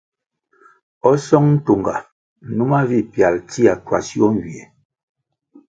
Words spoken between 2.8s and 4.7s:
vi pyalʼ tsia kwasio nywie.